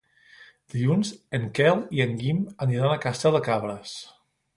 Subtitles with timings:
[0.75, 3.93] Dilluns en Quel i en Guim aniran a Castell de Cabres.